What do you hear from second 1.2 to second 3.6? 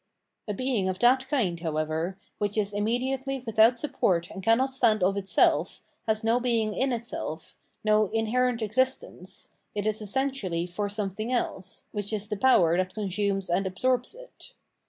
kind, however, which is immediately